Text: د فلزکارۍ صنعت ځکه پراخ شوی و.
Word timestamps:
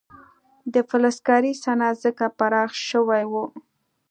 د 0.73 0.75
فلزکارۍ 0.89 1.53
صنعت 1.63 1.95
ځکه 2.05 2.25
پراخ 2.37 2.71
شوی 2.89 3.23
و. 3.31 3.33